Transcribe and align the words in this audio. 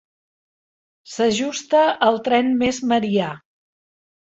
S'ajusta 1.15 1.83
al 2.09 2.19
tren 2.31 2.51
més 2.65 2.83
marià. 2.95 3.31